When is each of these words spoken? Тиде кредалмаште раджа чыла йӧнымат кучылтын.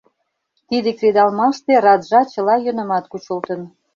Тиде 0.67 0.89
кредалмаште 0.99 1.73
раджа 1.85 2.21
чыла 2.31 2.55
йӧнымат 2.65 3.05
кучылтын. 3.11 3.61